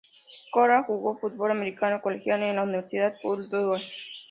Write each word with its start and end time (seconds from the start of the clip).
Pollard 0.51 0.85
jugó 0.87 1.19
fútbol 1.19 1.51
americano 1.51 2.01
colegial 2.01 2.41
en 2.41 2.55
la 2.55 2.63
Universidad 2.63 3.13
Purdue. 3.21 3.79